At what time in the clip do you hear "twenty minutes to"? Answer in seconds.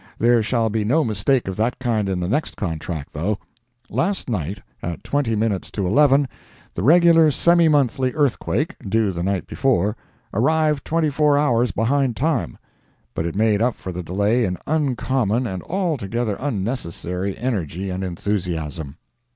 5.03-5.85